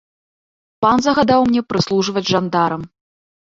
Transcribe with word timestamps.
Пан 0.85 1.03
загадаў 1.09 1.45
мне 1.51 1.61
прыслужваць 1.75 2.27
жандарам. 2.33 2.81